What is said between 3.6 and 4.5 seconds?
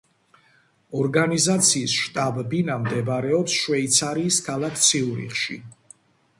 შვეიცარიის